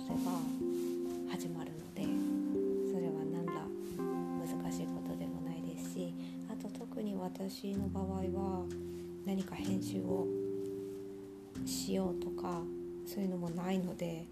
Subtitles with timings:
[0.00, 0.32] せば
[1.30, 2.02] 始まるので
[2.90, 6.14] それは何ら難しいことでもないですし
[6.50, 8.64] あと特に私の場合は
[9.26, 10.26] 何か編集を
[11.66, 12.62] しようとか
[13.06, 14.24] そういうのもないので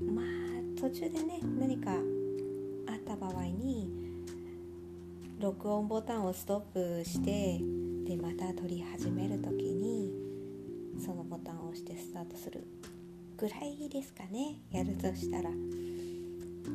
[0.00, 1.94] まあ途中でね何かあ
[2.94, 3.90] った場合に
[5.40, 7.58] 録音ボタンをストップして
[8.08, 10.12] でまた撮り始める時に
[11.04, 12.64] そのボタンを押してスタートする。
[13.44, 15.50] ぐらいですかねやるとしたら。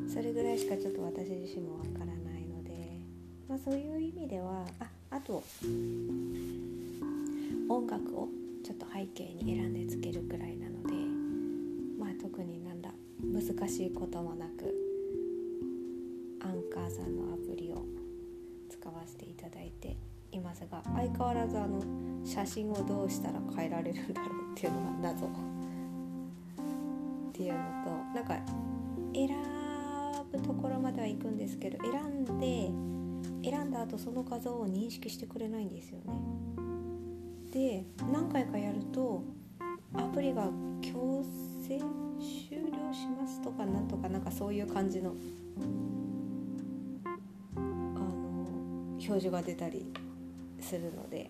[0.07, 3.01] それぐらいしかちょっと私自身もわからないので。
[3.47, 5.41] まあそういう意味ではああと
[7.67, 8.29] 音楽を
[8.63, 10.93] ちょっと背景に選んでつけるくらいなので。
[11.97, 14.71] まあ特になんだ難しいこともなく
[16.41, 17.83] アンカーさんのアプリを
[18.69, 19.97] 使わせていただいて
[20.31, 21.81] いますが相変わらずあの
[22.23, 25.58] 写真をどうしたら変えられるんだろうっていうのが謎。
[27.39, 28.37] っていうのとなんか
[29.13, 29.29] 選
[30.29, 36.05] ぶところまでは行くんですけど選んで選んだ後その画像を認識してくれないんですよね。
[37.51, 39.23] で何回かやると
[39.93, 40.49] アプリが
[40.81, 41.23] 強
[41.65, 45.15] 制終了しますとかなんとかなんかそういう感じの
[47.55, 48.05] あの
[48.91, 49.85] 表示が出たり
[50.59, 51.29] するので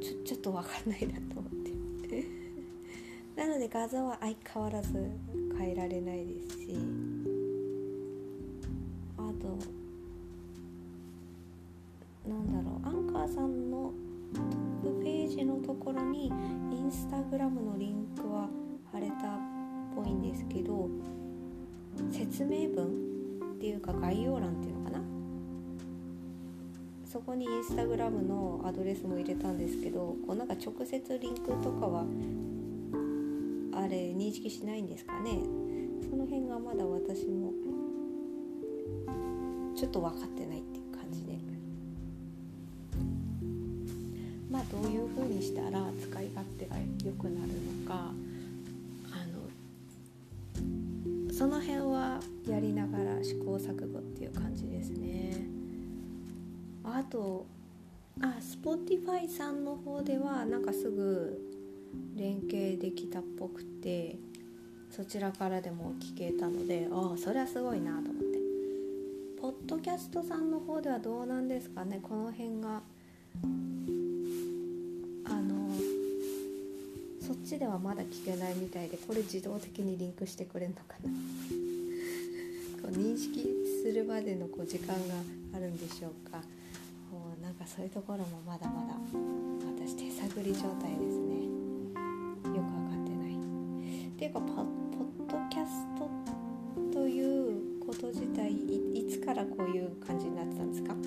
[0.00, 1.67] ちょちょっと分かんないなと思って
[3.48, 4.92] ので画像は相変わらず
[5.58, 6.76] 変えられないですし
[9.16, 9.58] あと
[12.28, 13.92] なんだろうアンカーさんの
[14.34, 18.48] トップページのところにインスタグラムのリンクは
[18.92, 19.18] 貼れたっ
[19.96, 20.90] ぽいんですけど
[22.12, 22.86] 説明文
[23.54, 25.00] っていうか概要欄っていうのかな？
[27.10, 32.04] そこにインスタグラムのアドレスも入れたんですけどこうなんか直接リンクとかは
[34.28, 35.40] 認識しないんですかね。
[36.10, 37.50] その辺がまだ私も
[39.74, 41.38] ちょっと分かってないっていう感じで。
[44.50, 47.52] まあどういう風にしたら使い勝手が良くなる
[47.84, 48.12] のか
[49.12, 49.16] あ
[51.26, 55.46] のその辺はやりながら試行錯誤っていう感じですね。
[56.84, 57.46] あと
[58.20, 61.47] あ Spotify さんの方ではなんかすぐ
[62.18, 64.16] 連携できたっぽくて
[64.90, 68.38] そちらからでも聞けたのでああそれはすごいなと思って。
[69.40, 72.00] ポッドキャストさんの方ではどうなんですかね？
[72.02, 72.82] この辺が。
[75.26, 75.70] あの
[77.20, 81.10] そっちではまだ聞けないみたいでこれ自動的にリンクしてくれるのかな？
[82.82, 83.46] こう認識
[83.84, 84.94] するまでのこう時間が
[85.54, 86.38] あるんでしょうか？
[87.12, 88.96] もうなんかそういうところもまだまだ
[89.86, 91.47] 私手探り状態ですね。
[94.18, 94.66] っていうかポッ
[95.30, 96.10] ドキャスト
[96.92, 100.96] ということ自体いつからこういう感じになってたんですか？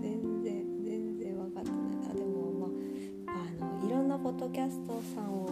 [0.00, 1.80] 全然全然分かってない。
[2.08, 5.48] あでもまああのいろんなポッドキャストさんを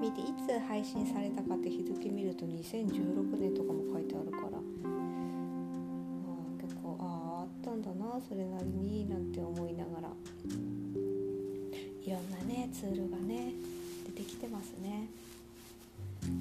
[0.00, 4.60] 見ていつ配信されたかって日付見ると2016年とかも書いてあるから、あ、
[6.62, 10.12] 結構あああったんだなそれなりになんて思いながら。
[12.06, 13.52] いろんなねツールがね
[14.06, 15.08] 出てきてますね。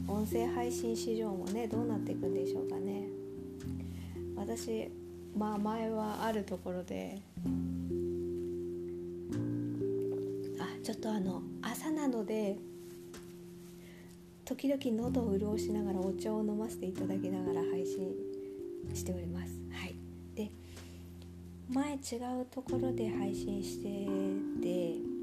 [0.07, 3.07] 音声配信市場もねどうなっていくんでしょうかね。
[4.35, 4.87] 私
[5.35, 7.19] まあ前はあるところで
[10.59, 12.57] あちょっとあの朝なので
[14.45, 18.13] 時々喉を潤しながらお茶を飲ませていただきながら配信
[18.93, 19.59] しております。
[19.71, 19.95] はい。
[20.35, 20.51] で
[21.69, 21.95] 前違
[22.39, 24.07] うところで配信して
[24.61, 25.14] て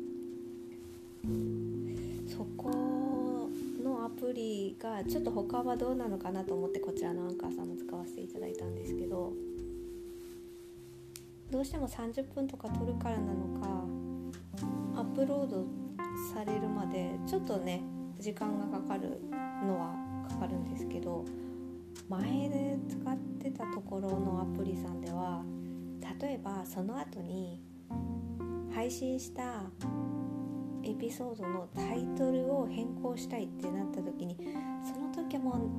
[2.27, 3.49] そこ
[3.83, 9.33] のアプリがちょっと他はどうなのかなと思ってこちらのアンカーさんも使わせていただいたんですけど
[11.51, 15.67] どうしても30分とか撮るからなのかアップロード
[16.35, 17.83] されるまでちょっとね
[18.19, 19.21] 時間がかかる
[19.67, 19.95] のは
[20.29, 21.25] かかるんですけど
[22.09, 25.43] 前で使ってたところのアプリさんでは
[26.21, 27.61] 例えばその後に
[28.75, 29.65] 配信した
[30.85, 34.37] エピソードのタイトルを変更したいってなった時に
[34.85, 35.71] その時も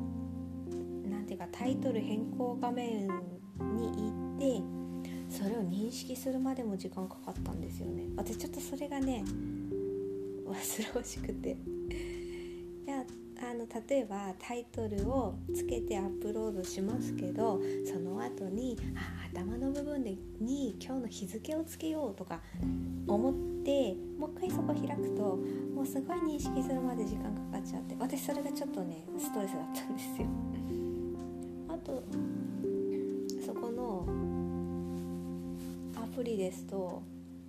[1.09, 4.61] 何ていうかタイトル変更画面に行って
[5.29, 8.03] それを認識するまでも時間かかったんですよね。
[8.15, 9.23] 私ちょっとそれがね
[10.45, 11.57] 煩わしくて。
[12.85, 13.03] いや
[13.41, 22.39] あの例えばタイトルをつけてアップロードしますけどその後にあ頭の部分でに今日の日付をつけようとか
[23.07, 23.52] 思って
[24.19, 25.37] もう一回そこ開くと
[25.73, 30.27] もうすごい認識するまで時間かかっちゃって私それがちょっとねストレスだったんですよ。
[31.69, 32.03] あと
[33.45, 34.05] そこの
[35.95, 37.01] アプリですと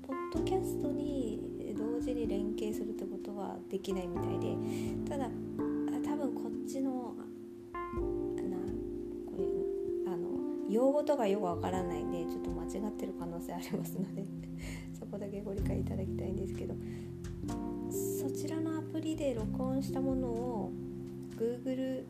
[0.07, 4.57] ポッドキャストに同時に連携するってことはできないみたいで
[5.09, 5.29] ただ
[6.05, 8.57] 多分こっちのな
[9.27, 14.25] これあの用語とかよくわからないんでちょっと間違ってる可能性ありますので
[15.05, 16.75] そこだけご理解いただきたいんですけど
[17.91, 20.73] そちらのアプリで録音したものを
[21.37, 22.05] Google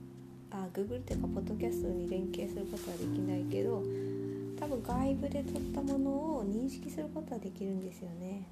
[0.50, 3.82] あ Google っていうかポッドキャストに連携することはできないけど
[4.61, 8.44] 多分外部で撮ったものを認識することはできるんですよね。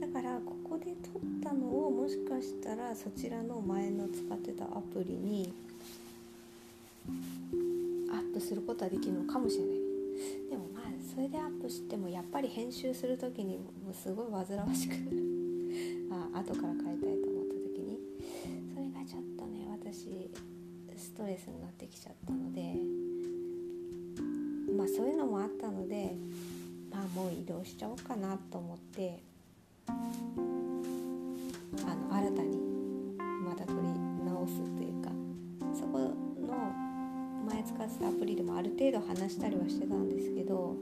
[0.00, 5.52] だからここで撮ったのをもしかしたらそちらの前の使ってたアプリに
[8.10, 9.74] アップすることはできるのかもしれない。
[10.50, 10.82] でもまあ
[11.14, 14.94] それでアップしてもやっぱり編集する時にもうすごい煩わしく
[16.10, 18.00] あ後から変えたいと思った時に
[18.74, 20.08] それがちょっとね私
[20.96, 22.74] ストレスになってきちゃったので
[24.76, 26.16] まあそういうのもあったので
[26.90, 29.20] まあもう移動しちゃおうかなと思って
[29.86, 29.92] あ
[31.94, 32.58] の新たに
[33.44, 33.84] また取り
[34.24, 35.10] 直すというか
[35.74, 36.12] そこの
[37.46, 40.76] 前使ってたアプリでもある程度話したりはしてたんですけど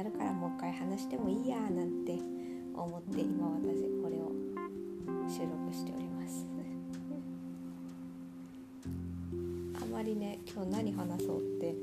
[0.00, 2.18] なるからもう一回話してもいいやなんて
[2.74, 4.32] 思って今私これを
[5.28, 6.46] 収録しております
[9.74, 11.74] あまりね今日何話そうって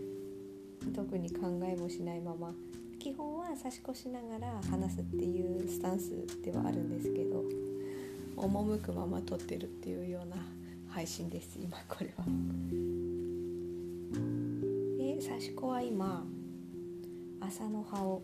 [0.96, 2.56] 特に考えもしないまま
[2.98, 6.10] 基本は差し越しながら話すっていうスタンス
[6.44, 7.44] ではあるんですけど
[8.36, 10.38] 赴くまま撮ってるっていうような
[10.90, 12.26] 配信です今これは。
[14.98, 16.26] で差し子は今
[17.40, 18.22] 朝の葉を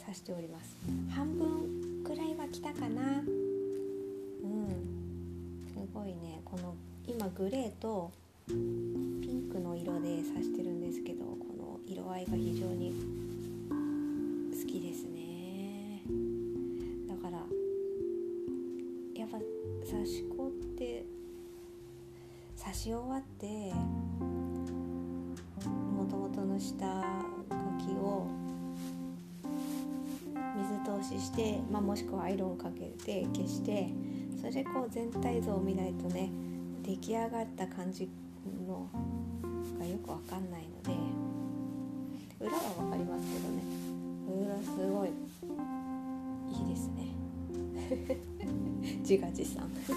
[0.00, 0.76] 刺しております。
[1.10, 3.02] 半分くらいは来たかな。
[3.02, 4.68] うん。
[5.68, 6.40] すごいね。
[6.44, 6.74] この
[7.06, 8.12] 今グレーと
[8.46, 12.94] ピンクの色で刺してるんですけどこの色合いが非常に
[14.52, 16.02] 好きですね。
[17.08, 17.38] だから
[19.18, 19.38] やっぱ
[19.90, 21.04] 刺し子って
[22.56, 23.72] 刺し終わって
[25.66, 27.25] もともとの下
[27.78, 28.26] きを
[30.56, 33.88] 水通しして、まあ、もしくはアイロンかけて消して
[34.40, 36.30] それでこう全体像を見ないとね
[36.82, 38.08] 出来上がった感じ
[38.66, 38.88] の
[39.78, 41.36] がよくわかんないので
[42.38, 43.62] 裏は分かりますけどね。
[44.28, 45.08] 裏すごい。
[45.08, 47.14] いいですね。
[49.00, 49.68] 自画自賛。
[49.84, 49.96] すご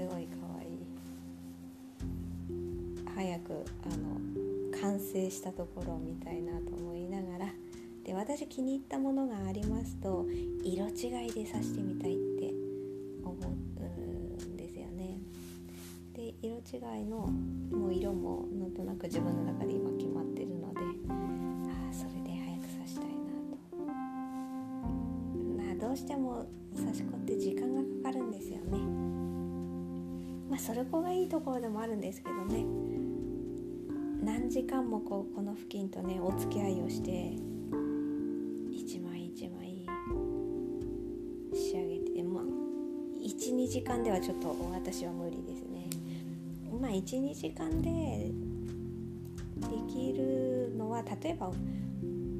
[0.00, 0.78] いかわいい。
[3.14, 4.47] 早くあの
[4.80, 7.46] 完成したところを見たいなと思いながら
[8.04, 10.26] で私気に入ったものがありますと
[10.62, 12.54] 色違いで刺してみたいって
[13.22, 15.18] 思うんですよね。
[16.14, 17.26] で色違いの
[17.70, 20.80] もう色もなんとなく自分の中で今決まってるので
[21.10, 23.12] ああそれで早く刺したいな
[23.70, 23.76] と。
[25.56, 28.78] まあどうしても刺し子って時間がかかるんですよね。
[30.48, 32.64] まあそれこがいいところでもあるんですけどね。
[34.48, 37.34] 時間もこうこの付近とねお付き合いをして
[38.72, 39.84] 一枚一枚
[41.52, 42.44] 仕上げてまあ
[43.20, 45.90] 12時間ではちょっと私は無理ですね。
[46.80, 48.30] まあ12時間で
[49.60, 51.52] できるのは例えば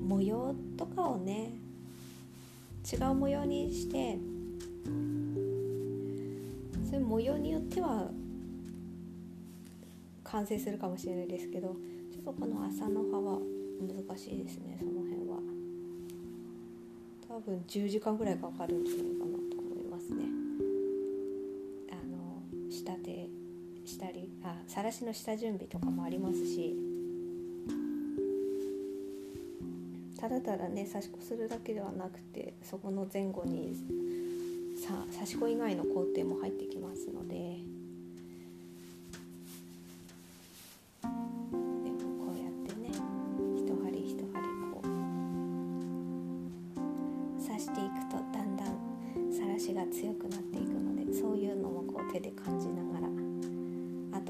[0.06, 1.52] 模様とかをね
[2.90, 4.18] 違う模様にして
[6.90, 8.08] そういう模様によっては
[10.24, 11.76] 完成するかもしれないですけど
[12.28, 13.38] ちょっとこの朝の葉は
[13.80, 15.38] 難しいですねその辺は。
[17.26, 20.24] 多分10時間ぐらいかかるんじゃないかなと思いますね。
[21.90, 23.28] あの仕立て
[23.86, 26.76] したりあさらしの下準備とかもありますし。
[30.20, 33.74] ただただね差し子するだけではなくてそこの前後に
[34.76, 37.67] さ差し子以外の工程も入ってきますので。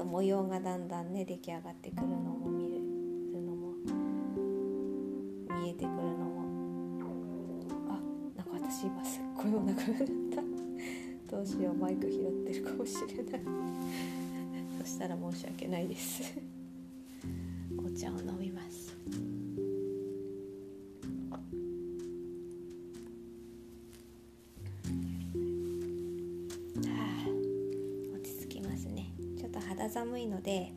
[0.09, 2.81] 模様がだんだんね出来上がってくるのも見る
[3.41, 3.73] のも
[5.61, 6.39] 見えてくるのも。
[7.87, 10.41] あなんか私今すっごいお腹が鳴った。
[11.37, 13.41] どうしようマイク拾ってるかもしれない。
[14.79, 16.23] そしたら申し訳ないです。
[17.77, 18.97] お茶を飲みます。
[30.49, 30.73] で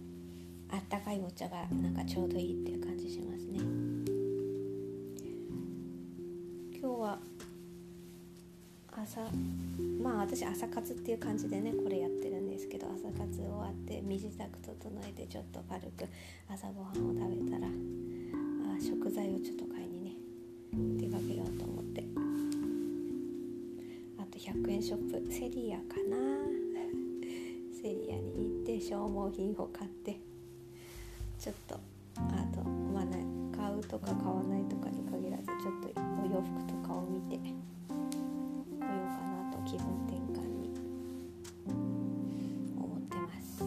[0.70, 3.58] あったかいお茶がなんかちょうどいいっていう感じしますね。
[6.78, 7.18] 今日は
[8.92, 9.20] 朝
[10.02, 16.04] まあ私朝活っていう感じでねこれやってるんですけど朝活終わって身支度整えてちょっと軽く
[16.52, 17.70] 朝ごはんを食べたらあ
[18.78, 20.10] 食材をちょっと買いにね
[21.00, 22.04] 出かけようと思って。
[24.18, 26.31] あと100円ショップセリアかな。
[28.82, 30.18] 消耗品を買って
[31.38, 31.76] ちょっと
[32.16, 32.18] あ
[32.52, 33.24] とまあね
[33.56, 37.54] 買うとか買わないとかに限らずちょっとお洋服とかを見てこよ
[38.80, 40.74] うかなと気分転換に
[42.76, 43.62] 思ってます。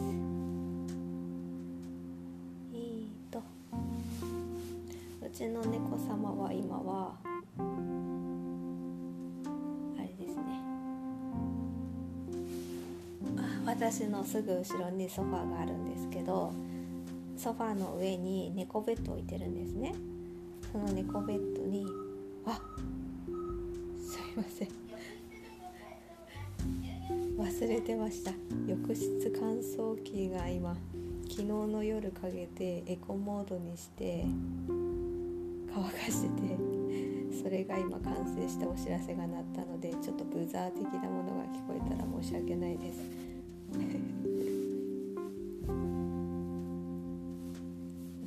[2.74, 3.42] えーと
[5.26, 7.16] うちの猫様は今は
[13.92, 16.52] 私のすぐ後ろにソファーがあるんですけど
[17.38, 19.94] ソファーの上に猫ベッド置いてるんですね。
[20.72, 21.86] その猫ベッドに
[22.48, 22.60] あ
[24.00, 24.70] すいません。
[27.38, 28.32] 忘れてました。
[28.66, 30.76] 浴室乾燥機が今
[31.30, 34.26] 昨日の夜かけてエコモードにして
[35.72, 36.58] 乾かしてて
[37.44, 43.25] それが今完成してお知らせが鳴ったのでちょっとブザー的なものが聞こえたら申し訳ないです。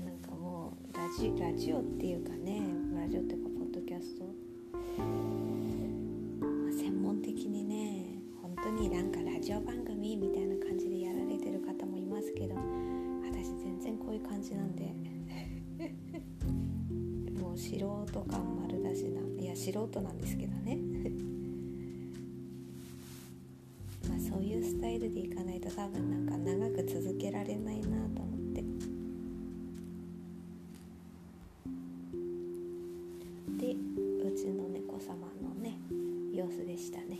[0.04, 2.62] なんかもうラジラジオっていうかね
[2.94, 4.30] ラジオっていうかポッドキャスト、ま
[6.68, 12.54] あ、専門的にね本当になんかラジオ番組みたいな感じでやられてる方もいますけど
[13.24, 14.92] 私全然こういう感じなんで。
[17.40, 20.78] もう素人感丸出しないや素人なんですけどね。
[36.38, 37.18] 様子でしたね。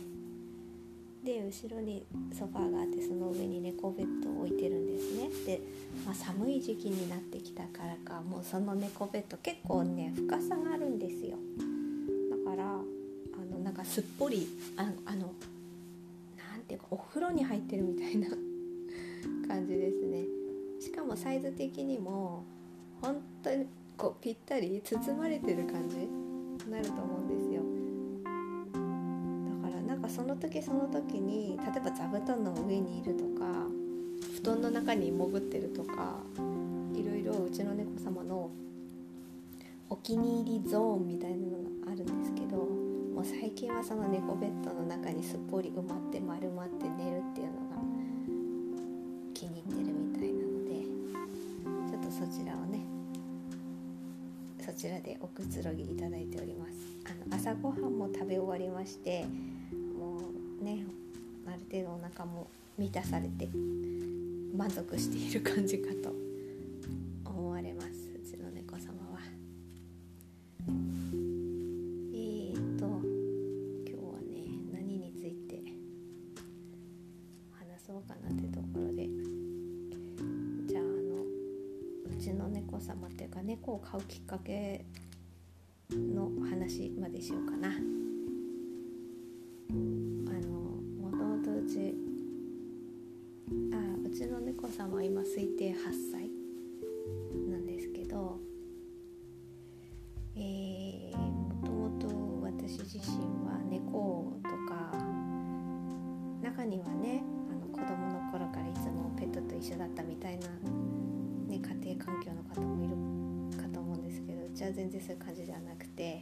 [1.23, 5.29] で後ろにソファーがあってその上に猫ベッドを置いてるんですね。
[5.45, 5.61] で、
[6.05, 11.37] まあ、寒い時期になってきたからかもうその猫ベッド結構ね深さがあるんですよ。
[12.45, 12.75] だからあ
[13.51, 14.47] のなんかすっぽり
[14.77, 15.33] ああの
[16.69, 18.29] ていうかお風呂に入ってるみたいな
[19.47, 20.25] 感じですね。
[20.79, 22.45] しかもサイズ的にも
[23.01, 23.65] 本当に
[23.97, 27.28] こうぴったり包まれてる感じになると思うんです
[30.09, 33.67] その時その時に例えば座布団の上にいるとか
[34.35, 36.15] 布団の中に潜ってるとか
[36.93, 38.49] いろいろうちの猫様の
[39.89, 41.51] お気に入りゾーンみたいなの
[41.85, 47.77] があるんですけどもう最近はその猫ベッドの中にすっぽり埋まって丸まって寝るっていうのが
[49.33, 50.71] 気に入ってるみたいなので
[51.91, 52.79] ちょっとそちらをね
[54.59, 56.89] そちらでおくつろぎいただいております。
[57.05, 59.25] あの朝ごはんも食べ終わりまして
[60.61, 60.83] ね
[61.47, 62.47] ある程度お腹も
[62.77, 63.49] 満たされて
[64.55, 66.28] 満足している感じかと
[106.59, 110.47] 中にはねあの子供の頃からいつもペットと一緒だったみたいな
[111.47, 116.21] ね、家庭環境の方もいるかと思うんですけどうちは全然そういう感じではなくて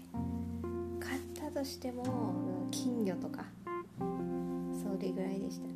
[1.00, 3.44] 買ったとしても金魚とか
[4.00, 5.74] それぐらいでしたね。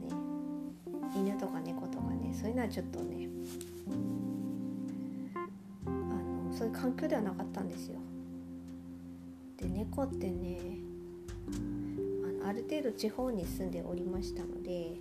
[1.13, 3.27] 犬とか猫とかねそういうのはちょっとね
[5.85, 7.99] あのそういう環境ではなかったんですよ。
[9.57, 10.77] で猫ってね
[12.51, 14.91] ある程度地方に住んでおりましたので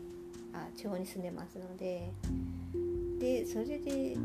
[0.53, 2.13] あ地方に住んでますので
[3.19, 4.17] でそれで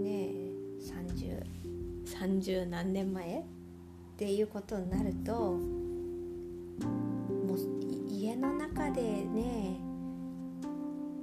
[0.00, 0.30] ね
[2.32, 3.42] 3030何年前っ
[4.16, 5.58] ていうことになるとも
[6.80, 7.58] う
[8.08, 9.76] 家の中でね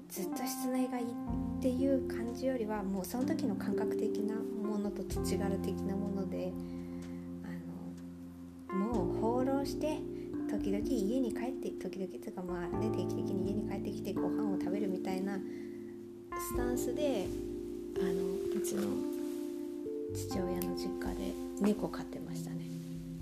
[0.10, 1.08] ずっと室内がいいっ
[1.60, 6.54] ていう感じよりはもうその時の感覚的なものと土地柄的なもので
[7.44, 9.98] あのもう放浪して
[10.54, 17.26] 時々家に帰って時々というかまあね定期的に家に帰ってきてご飯を食べるみたいなスタンスで
[17.98, 18.12] あの
[18.56, 18.84] うちの
[20.14, 22.68] 父親の実家で猫飼ってましたね。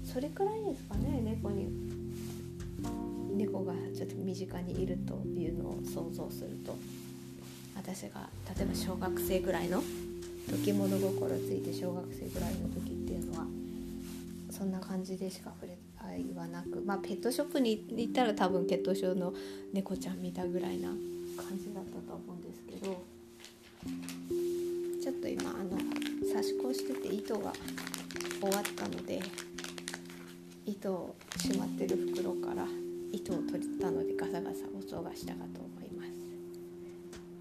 [0.03, 1.69] それくらいですかね猫に
[3.37, 6.75] 猫がちょっと身近にいるというのを想像すると。
[7.77, 9.81] 私が例えば小学生ぐらいの
[10.49, 13.45] 時物心ついて小学生ぐらいの時っていうのは
[14.51, 19.33] そんな感じでしか触れ合いはなくまあペットショップに行ったら多分血統症の
[19.73, 23.03] 猫ちゃん見たぐらいな感じだったと思うんですけど
[25.01, 25.77] ちょっと今あの
[26.33, 27.53] 差し子してて糸が
[28.39, 29.21] 終わったので
[30.65, 32.65] 糸をしまってる袋から
[33.11, 36.11] 糸を取ったのでガサガサ音がしたかと思います。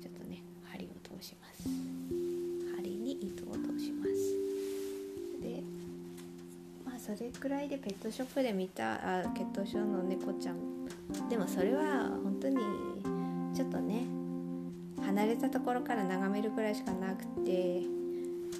[0.02, 2.19] ちょっとね針を通します。
[7.16, 10.56] それくらいでペットショップで見たあ血統症の猫ちゃん。
[11.28, 12.56] でもそれは本当に
[13.54, 14.04] ちょっとね
[15.04, 17.82] 離れたところから眺めるくらいしかなくて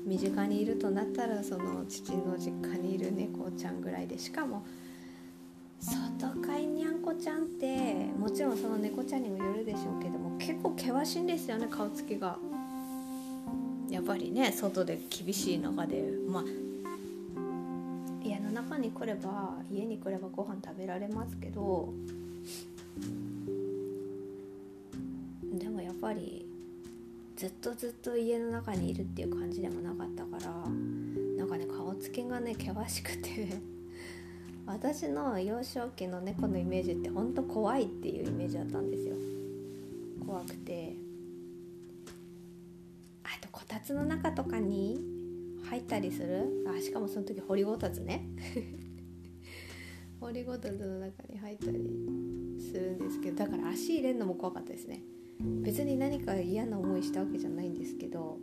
[0.04, 4.18] 身近にいるとなったらその父の実家にいる猫ちゃんぐらいで。
[4.18, 4.64] しかも
[5.80, 12.36] 外飼いにゃんこちゃんってもちろんその猫ちゃんにもよるでしょうけども結構険しいんですよね顔つきが。
[13.88, 16.69] やっぱりね外で厳しい中でまあ
[18.80, 21.92] 家に来れば家に来ればご飯食べられますけど
[25.52, 26.46] でもやっぱり
[27.36, 30.50] ずっとずっと家の中にいるっていう感じでもなかったから
[31.36, 33.48] なんかね顔つきがね険しくて
[34.64, 39.16] 私の幼少期の猫のイメージってほんと怖いっていうイメージだったんですよ。
[40.24, 40.94] 怖くて。
[43.24, 45.19] あとこたつの中とかに
[45.70, 46.64] 入ったりする？
[46.66, 48.26] あしかもその時掘りごたつね。
[50.20, 51.78] 掘りごたつの中に入ったり
[52.61, 55.02] するんですけどだから足入れるのも怖かったですね。
[55.62, 58.38] 別に何か嫌な思いしたわけじゃないんですけど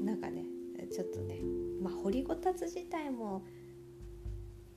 [0.00, 0.44] なんかね
[0.90, 1.40] ちょっとね
[1.80, 3.44] まあ掘りごたつ自体も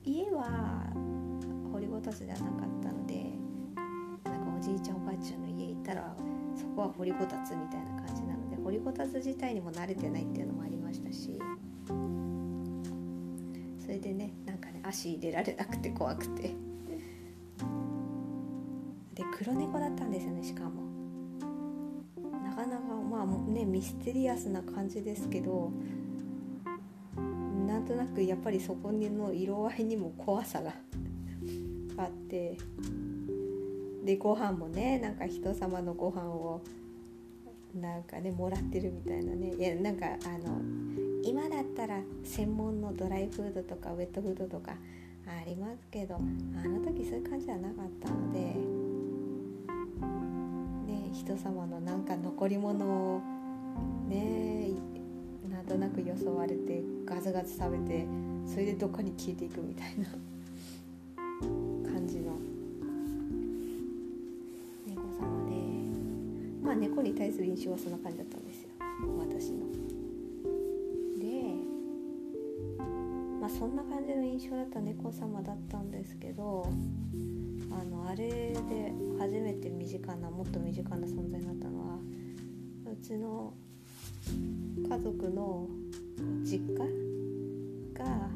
[0.04, 0.92] 家は
[1.72, 3.24] 掘りごたつではなかったので
[4.24, 6.16] なんかおじいちゃんおばあちゃんの家行ったら
[6.54, 11.38] そこは掘りごたつみたいな感じなの掘りごたつ自体にも慣れてないっていうのもありましたし
[13.78, 16.54] それでねなんかね足入れられなくて怖くて。
[19.14, 20.82] で黒猫だったんですよねしかも。
[22.42, 25.70] なかなかまあねミステリアスな感じですけど
[27.66, 30.72] なんとなくやっぱりそこの色合いにも怖さが
[31.96, 32.56] あって。
[34.04, 36.60] でご飯もねなんか人様のご飯を
[37.74, 39.54] なんかねもらってるみたいなね。
[39.54, 40.60] いやなんかあの
[41.24, 44.72] 今だったら専門のドライフードとかウェットフードとか
[45.26, 48.40] ありますけどあの時そういう感じじゃなかったので、
[50.90, 52.84] ね、人様のなんか残り物
[53.16, 53.20] を
[54.08, 54.70] ね
[55.48, 58.04] なんとなくよそわれてガツガツ食べて
[58.46, 60.06] それでどっかに消えていくみたいな。
[67.02, 68.68] に対する印象はそんな感じだったんですよ
[69.18, 69.66] 私の。
[71.18, 71.54] で
[73.40, 76.66] まあそんな感じの印象だった猫様だったんですけど
[77.70, 81.98] あのあれで初めて身近なもっと身近な存在になったのは
[82.92, 83.52] うちの
[84.88, 85.66] 家族の
[86.44, 86.78] 実家
[87.94, 88.28] が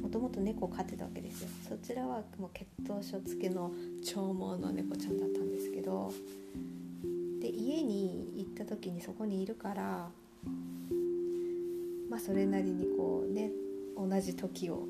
[0.00, 3.72] もともと猫を飼ってたわけですよそちらはもう血統書付きの
[4.04, 6.12] 長毛の猫ちゃんだったんですけど
[7.52, 10.08] 家に行った時にそこにいるから
[12.10, 13.50] まあそれなりにこうね
[13.96, 14.86] 同じ時を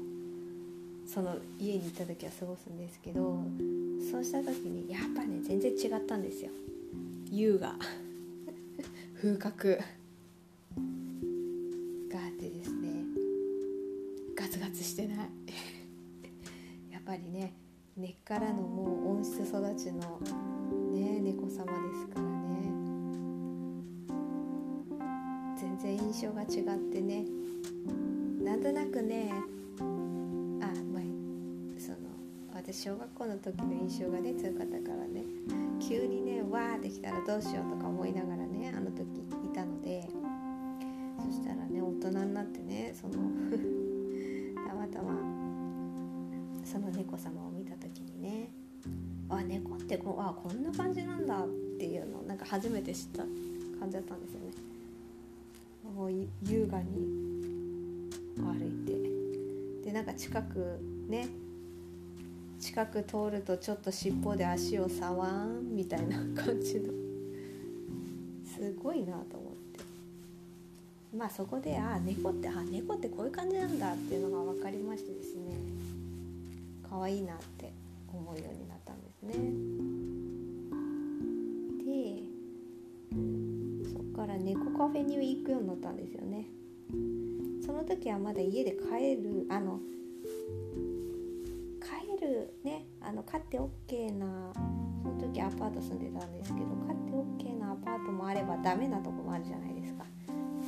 [1.07, 3.39] その家に行った時は過ごすんですけど
[4.11, 6.51] そうした時にやっぱね全然違ったんですよ。
[7.31, 7.75] 優雅。
[9.17, 9.79] 風格。
[12.11, 13.05] があってですね。
[14.37, 15.17] ガツガツしてない。
[16.93, 17.55] やっぱりね
[17.97, 20.21] 根っからのもう温室育ちの
[20.93, 21.55] ね猫様で
[22.01, 22.32] すから。
[25.83, 27.25] 然印象が違ってね。
[28.43, 29.83] なんとなくねあ
[30.93, 31.03] まあ
[31.79, 31.97] その
[32.55, 35.25] 私小学校の時の印象がね強かったからね。
[35.81, 39.03] 急にねわーってきたらどうしようとか思いながらねあの時
[39.45, 40.09] いたので。
[41.25, 43.15] そしたらね大人になってねその
[44.67, 45.15] たまたま
[46.65, 48.51] その猫様を見た時にね
[49.29, 53.25] あ猫ってこあこんな感じなんだっていうのをなんか初めて知った
[53.79, 54.47] 感じだったんですよね。
[56.45, 59.13] 優雅に歩いて。
[59.85, 61.29] でなんか近くね
[62.61, 66.93] 近く通るとちょっと尻尾で足を触んみたいな感じの。
[68.47, 69.81] すごいなと思って。
[71.17, 75.57] まあそこであ猫ってあ猫ってこういう感じなんだっていうのが分かりましてですね。
[76.89, 77.73] 可愛いなって
[78.13, 80.02] 思うようになったんですね。
[84.23, 86.47] から猫カフェに行くようになったんですよね。
[87.67, 89.81] その時はまだ家で帰るあの
[91.81, 94.53] 帰るねあの飼って OK な
[95.03, 97.13] その時アパート住んでたんですけど飼って
[97.51, 100.05] OK なアパートもあればダメなとこもあるじゃないですか。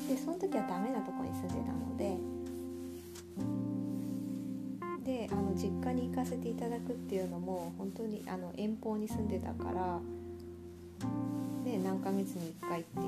[0.09, 2.19] でその時はダメなとこに住んでたので
[5.05, 10.01] であの実家に行かせていただくっていうのも本当にあの遠方に住んでたから
[11.75, 13.07] で何ヶ月に1回っていう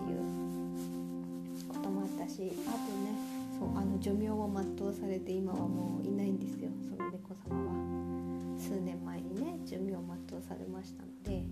[1.68, 3.14] こともあったしあとね
[3.56, 6.68] そうあの寿命を全うされて今はもういないんですよ。
[6.82, 8.58] その猫様は。
[8.58, 11.44] 数年前にね寿命を全うされましたので。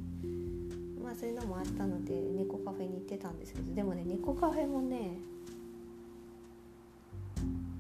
[1.05, 5.19] まあそういうのもあったので猫カフェに行ってたんですけどでもね猫カフェもね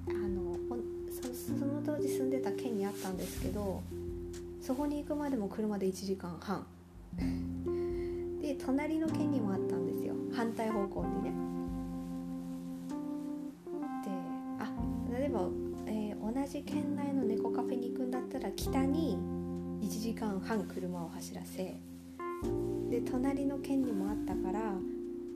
[0.08, 0.54] あの
[1.32, 3.82] その当時住んでた県にあったんですけど
[4.60, 6.66] そこに行くまでも車で1時間半。
[8.64, 10.14] 隣の県にもあったんですよ。
[10.33, 11.33] 反対方向にね。
[14.05, 14.11] で
[14.59, 15.48] あ例えば、
[15.87, 19.16] えー同じ県内の猫カフェに行くんだったら北に
[19.83, 21.77] 1時間半車を走らせ
[22.90, 24.74] で隣の県にもあったから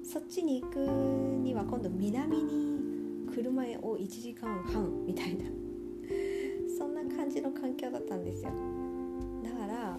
[0.02, 5.44] そっちに行くには今度南に車を1時間半みたいな。
[6.78, 8.50] そんな感じの環境だったんですよ。
[9.44, 9.98] だから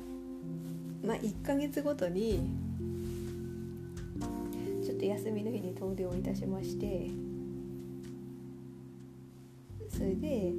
[1.05, 2.49] まあ1ヶ月ごとに
[5.19, 7.09] 休みの日に遠出をいたしまして
[9.89, 10.53] それで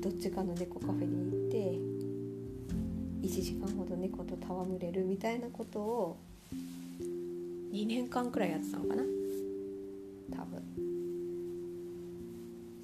[0.00, 6.16] どっちかの猫カフェに行って1時間ほど猫と戯れるみたいなことを
[7.74, 9.02] 2年間くらいやってたのかな。
[10.34, 10.62] 多分。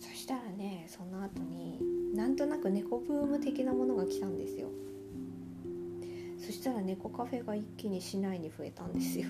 [0.01, 1.79] そしたらねその後に
[2.15, 4.69] なんとなく猫ブーム的なものが来たんですよ。
[6.45, 9.29] そしたら猫カフェが一気に市内に増えたんですよ。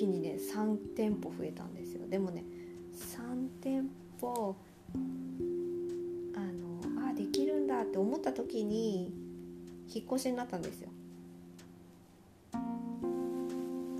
[0.00, 2.08] 気にね3店舗増えたんですよ。
[2.08, 2.42] でもね
[2.94, 3.86] 3店
[4.18, 4.56] 舗
[6.34, 9.12] あのあできるんだって思った時に
[9.94, 10.88] 引っ越しになったんですよ。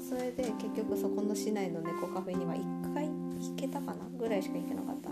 [0.09, 5.10] それで結局そこの市内の猫カフェには1回行けたかなぐらいしか行けなかった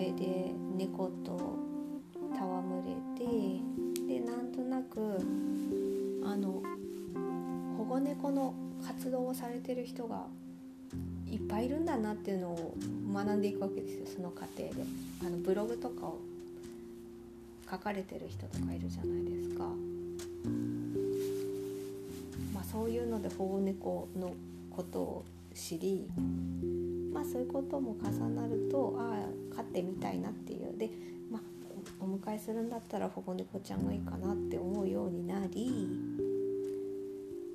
[0.00, 1.58] ェで猫と
[2.32, 2.40] 戯
[2.86, 3.26] れ
[4.06, 5.18] てでなんとなく
[6.24, 6.62] あの
[7.76, 8.54] 保護猫の
[8.86, 10.26] 活動をされてる人が
[11.26, 12.74] いっぱいいるんだなっていうのを
[13.12, 14.84] 学んでいくわけですよその過程で。
[15.22, 16.18] あのブログとかを
[17.70, 19.64] 書かれてる人とかいるじゃないですか、
[22.54, 24.34] まあ、そういうので保護猫の
[24.70, 26.08] ことを知り
[27.20, 29.12] まあそういうことも重なるとあ
[29.52, 30.78] あ飼ってみたいなっていう。
[30.78, 30.88] で、
[31.30, 31.42] まあ、
[32.00, 35.86] お迎えするんだったら保護猫ちゃんがいいかなって思うようになり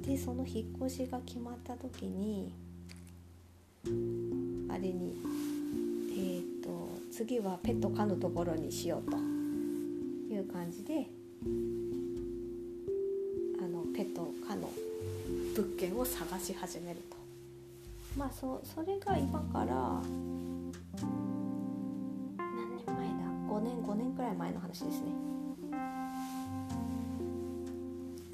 [0.05, 2.53] でその引っ越しが決まった時に
[4.69, 5.15] あれに
[6.11, 9.17] えー、と次はペット可のところにしようと。
[9.17, 11.07] いう感じで
[13.59, 14.69] あのペット可の
[15.55, 17.24] 物件を探し始めると。
[18.17, 20.01] まあそそれが今から
[22.37, 25.11] 何年前だ？5年5年くらい前の話ですね。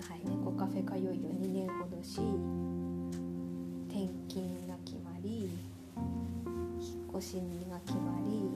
[0.08, 0.22] はい。
[0.30, 1.12] 猫カフェがいよ。
[1.12, 2.22] いよ2年ほどし
[3.90, 5.50] 転勤が決まり
[6.80, 7.34] 引っ越し
[7.70, 8.50] が決まり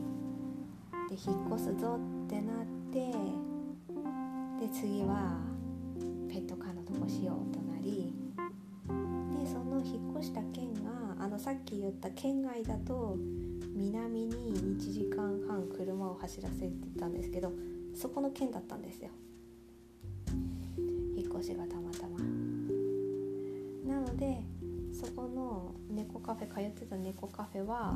[1.09, 3.11] で引っ越すぞってなって
[4.59, 5.54] で次は
[11.45, 13.15] さっき言った県外だと
[13.75, 17.51] 南に1時間半車を走らせてたんですけど
[17.93, 19.11] そこの県だったんですよ。
[21.15, 22.17] 引っ越しがたまたま。
[23.87, 24.41] なので
[24.91, 27.91] そこの猫カフェ通ってた猫カフェは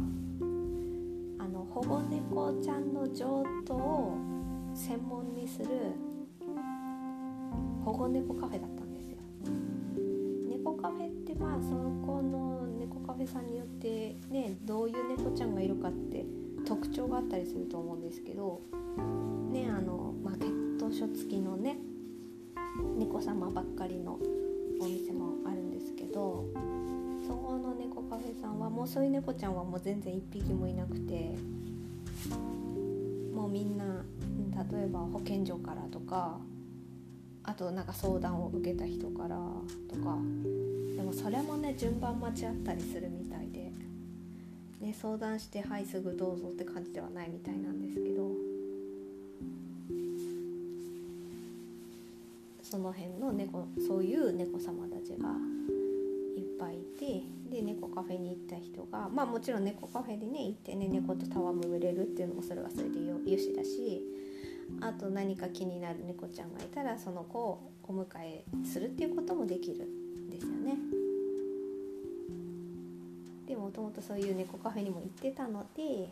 [1.40, 4.16] あの保護猫ちゃんの譲渡を
[4.76, 5.70] 専門にする
[7.84, 9.18] 保護猫カフェだったんですよ。
[10.48, 11.70] 猫カフェってまあそ
[12.06, 12.59] この
[13.28, 16.26] さんによってねどういう猫ちゃんがいるかって
[16.66, 18.62] 特徴があったりすると思うんですけど
[19.52, 20.46] ねあの、まあ、血
[20.78, 21.78] 統書付きのね
[22.98, 24.20] 猫様ばっかりの
[24.80, 26.46] お店もあるんですけど
[27.28, 31.36] そこの猫カフェさんはもうそういう猫ちゃんはもう全然1匹もいなくて
[33.34, 34.04] もうみんな
[34.72, 36.38] 例えば保健所からとか
[37.44, 39.38] あとなんか相談を受けた人から
[39.90, 40.18] とか
[41.10, 43.72] もそれもね順番待ちあったりするみたいで、
[44.80, 48.30] ね、相談して「はいすぐどうぞ」って感じではないみたいなんですけど
[52.62, 55.36] その辺の猫そういう猫様たちが
[56.38, 64.04] いっぱいいてで猫カフェに行った人がまあもちろん猫カフェでね行ってね猫と戯れるっていうのもそれはそれでよよしだし
[64.82, 70.99] あと何か気になる猫ちゃんがいたらその子をお迎えするっていうこともできるんですよね。
[73.70, 76.10] もともとそういう猫カフェにも行ってたので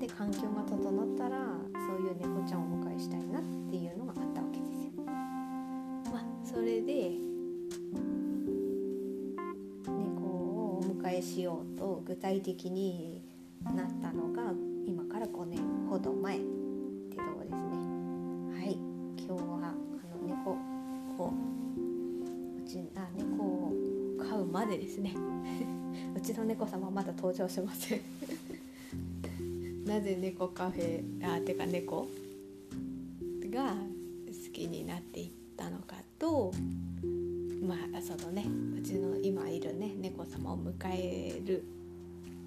[0.00, 1.36] で環境が整ったら
[1.74, 4.92] そういう猫ちゃんをお迎えしたいなっていうのがあったわけですよ。
[6.10, 7.10] まあそれで
[9.84, 13.20] 猫をお迎えしようと具体的に
[13.62, 14.54] なったのが
[14.86, 15.60] 今から5年
[15.90, 16.40] ほど前っ
[17.10, 17.76] てとこですね。
[18.56, 18.78] はい
[19.18, 19.72] 今日はあ
[20.16, 20.52] の猫
[21.22, 21.34] を
[22.56, 23.72] うちあ猫を
[24.18, 25.14] 飼うまでですね
[26.16, 28.00] うちの猫様はまだ登場しません。
[29.86, 32.06] なぜ猫カフェあてか猫？
[33.50, 33.74] が好
[34.52, 36.52] きになっていったのかと
[37.66, 38.46] まあそのね
[38.78, 41.64] うちの今いるね猫様を迎える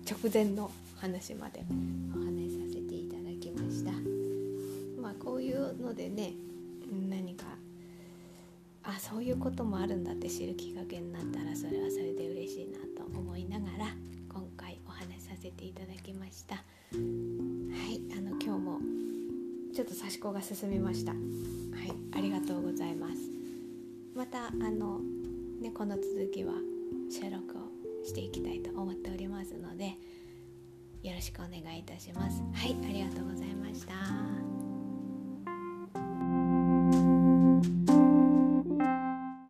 [0.10, 1.65] 直前の話まで
[2.15, 3.91] お話しさせていただきました。
[5.02, 6.32] まあこういうのでね
[7.10, 7.45] 何か
[8.84, 13.86] あそういうこともあるんだって知るきっかけになったらそれはそれで嬉しいなと思いながら
[14.30, 16.56] 今回お話しさせていただきました。
[16.56, 18.80] はいあの今日も
[19.73, 21.12] ちょっと差し子が進みました。
[21.12, 21.21] はい
[22.15, 23.15] ありがとうございます。
[24.15, 24.99] またあの
[25.62, 26.54] ねこの続きは
[27.10, 29.97] 収録をしていきたいと思っておりますので
[31.04, 32.41] よろしくお願いいたします。
[32.54, 34.62] はいありがとうございました。